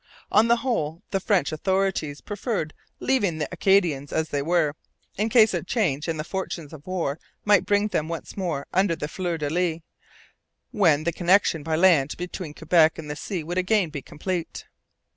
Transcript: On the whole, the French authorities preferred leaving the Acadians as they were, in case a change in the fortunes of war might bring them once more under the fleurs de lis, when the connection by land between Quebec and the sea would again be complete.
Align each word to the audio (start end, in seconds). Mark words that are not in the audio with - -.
On 0.31 0.47
the 0.47 0.55
whole, 0.55 1.03
the 1.11 1.19
French 1.19 1.51
authorities 1.51 2.21
preferred 2.21 2.73
leaving 2.99 3.37
the 3.37 3.47
Acadians 3.51 4.11
as 4.11 4.29
they 4.29 4.41
were, 4.41 4.73
in 5.15 5.29
case 5.29 5.53
a 5.53 5.61
change 5.61 6.07
in 6.07 6.17
the 6.17 6.23
fortunes 6.23 6.73
of 6.73 6.87
war 6.87 7.19
might 7.45 7.67
bring 7.67 7.89
them 7.89 8.07
once 8.09 8.35
more 8.35 8.65
under 8.73 8.95
the 8.95 9.07
fleurs 9.07 9.41
de 9.41 9.49
lis, 9.51 9.79
when 10.71 11.03
the 11.03 11.13
connection 11.13 11.61
by 11.61 11.75
land 11.75 12.17
between 12.17 12.55
Quebec 12.55 12.97
and 12.97 13.11
the 13.11 13.15
sea 13.15 13.43
would 13.43 13.59
again 13.59 13.91
be 13.91 14.01
complete. 14.01 14.65